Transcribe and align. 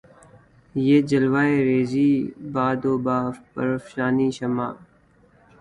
بہ 0.75 0.97
جلوہ 1.09 1.43
ریـزئ 1.67 2.11
باد 2.53 2.81
و 2.91 2.93
بہ 3.05 3.17
پرفشانیِ 3.53 4.27
شمع 4.37 4.67